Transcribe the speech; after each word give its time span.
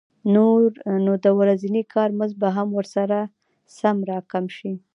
نو 0.33 1.13
د 1.25 1.27
ورځني 1.39 1.83
کار 1.93 2.09
مزد 2.19 2.35
به 2.41 2.49
هم 2.57 2.69
ورسره 2.77 3.19
سم 3.77 3.97
راکم 4.09 4.45
شي 4.57 4.71